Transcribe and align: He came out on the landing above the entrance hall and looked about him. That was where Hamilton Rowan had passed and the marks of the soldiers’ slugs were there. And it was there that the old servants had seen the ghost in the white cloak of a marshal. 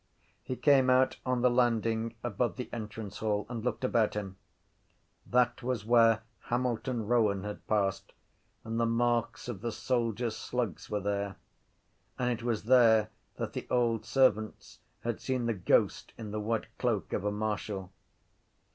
He 0.41 0.55
came 0.55 0.89
out 0.89 1.17
on 1.27 1.43
the 1.43 1.49
landing 1.51 2.15
above 2.23 2.55
the 2.55 2.73
entrance 2.73 3.19
hall 3.19 3.45
and 3.47 3.63
looked 3.63 3.83
about 3.83 4.15
him. 4.15 4.35
That 5.27 5.61
was 5.61 5.85
where 5.85 6.21
Hamilton 6.45 7.05
Rowan 7.05 7.43
had 7.43 7.67
passed 7.67 8.11
and 8.63 8.79
the 8.79 8.87
marks 8.87 9.47
of 9.47 9.61
the 9.61 9.71
soldiers’ 9.71 10.35
slugs 10.35 10.89
were 10.89 11.01
there. 11.01 11.35
And 12.17 12.31
it 12.31 12.41
was 12.41 12.63
there 12.63 13.11
that 13.35 13.53
the 13.53 13.67
old 13.69 14.03
servants 14.03 14.79
had 15.01 15.21
seen 15.21 15.45
the 15.45 15.53
ghost 15.53 16.13
in 16.17 16.31
the 16.31 16.41
white 16.41 16.75
cloak 16.79 17.13
of 17.13 17.23
a 17.23 17.31
marshal. 17.31 17.91